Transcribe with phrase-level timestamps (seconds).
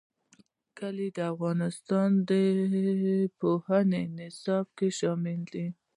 [0.77, 2.31] کلي د افغانستان د
[3.39, 4.87] پوهنې په نصاب کې
[5.51, 5.65] دي.